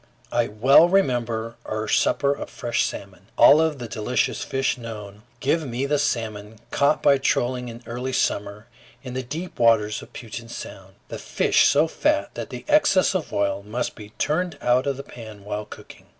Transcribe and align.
I 0.31 0.47
well 0.47 0.89
remember 0.89 1.57
our 1.63 1.87
supper 1.87 2.33
of 2.33 2.49
fresh 2.49 2.83
salmon. 2.83 3.27
Of 3.27 3.31
all 3.37 3.69
the 3.69 3.87
delicious 3.87 4.43
fish 4.43 4.75
known, 4.75 5.21
give 5.41 5.67
me 5.67 5.85
the 5.85 5.99
salmon 5.99 6.57
caught 6.71 7.03
by 7.03 7.19
trolling 7.19 7.69
in 7.69 7.83
early 7.85 8.11
summer 8.11 8.65
in 9.03 9.13
the 9.13 9.21
deep 9.21 9.59
waters 9.59 10.01
of 10.01 10.11
Puget 10.11 10.49
Sound, 10.49 10.95
the 11.09 11.19
fish 11.19 11.67
so 11.67 11.87
fat 11.87 12.33
that 12.33 12.49
the 12.49 12.65
excess 12.67 13.13
of 13.13 13.31
oil 13.31 13.61
must 13.61 13.93
be 13.93 14.09
turned 14.17 14.57
out 14.59 14.87
of 14.87 14.97
the 14.97 15.03
pan 15.03 15.45
while 15.45 15.65
cooking. 15.65 16.07